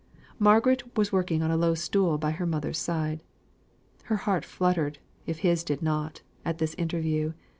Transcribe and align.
Margaret 0.39 0.97
was 0.97 1.11
working 1.11 1.43
on 1.43 1.51
a 1.51 1.55
low 1.55 1.75
stool 1.75 2.17
by 2.17 2.31
her 2.31 2.47
mother's 2.47 2.79
side. 2.79 3.21
Her 4.05 4.15
heart 4.15 4.43
fluttered, 4.43 4.97
if 5.27 5.41
his 5.45 5.63
did 5.63 5.83
not 5.83 6.23
at 6.43 6.57
this 6.57 6.73
interview. 6.73 7.33